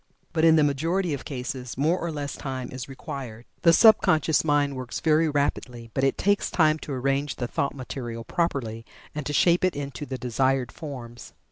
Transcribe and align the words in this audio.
But 0.33 0.43
in 0.43 0.55
the 0.55 0.63
majority 0.63 1.13
of 1.13 1.25
cases 1.25 1.77
more 1.77 1.99
or 1.99 2.11
less 2.11 2.33
time 2.35 2.71
is 2.71 2.89
required. 2.89 3.45
The 3.61 3.71
sub 3.71 4.01
conscious 4.01 4.43
mind 4.43 4.75
works 4.75 4.99
very 4.99 5.29
rapidly, 5.29 5.91
but 5.93 6.03
it 6.03 6.17
takes 6.17 6.49
time 6.49 6.79
to 6.79 6.93
arrange 6.93 7.35
the 7.35 7.45
thought 7.47 7.75
material 7.75 8.23
properly, 8.23 8.83
and 9.13 9.27
to 9.27 9.31
shape 9.33 9.63
it 9.63 9.75
into 9.75 10.07
the 10.07 10.17
desired 10.17 10.71
forms. 10.71 11.33